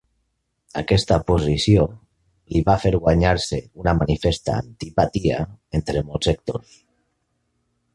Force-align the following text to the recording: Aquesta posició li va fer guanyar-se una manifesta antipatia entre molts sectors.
Aquesta 0.79 1.17
posició 1.27 1.83
li 2.55 2.63
va 2.71 2.77
fer 2.87 2.93
guanyar-se 3.05 3.63
una 3.85 3.97
manifesta 4.01 4.59
antipatia 4.67 5.47
entre 5.83 6.07
molts 6.11 6.33
sectors. 6.33 6.79